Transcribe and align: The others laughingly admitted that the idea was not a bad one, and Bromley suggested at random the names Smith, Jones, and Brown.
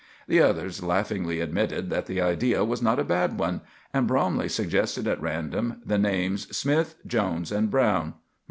The 0.27 0.41
others 0.41 0.81
laughingly 0.81 1.41
admitted 1.41 1.91
that 1.91 2.07
the 2.07 2.21
idea 2.21 2.63
was 2.65 2.81
not 2.81 2.97
a 2.97 3.03
bad 3.03 3.37
one, 3.37 3.61
and 3.93 4.07
Bromley 4.07 4.49
suggested 4.49 5.07
at 5.07 5.21
random 5.21 5.79
the 5.85 5.99
names 5.99 6.47
Smith, 6.57 6.95
Jones, 7.05 7.51
and 7.51 7.69
Brown. 7.69 8.15